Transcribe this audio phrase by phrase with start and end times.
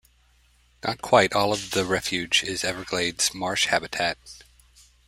[0.83, 4.17] Not quite all of the refuge is Everglades marsh habitat.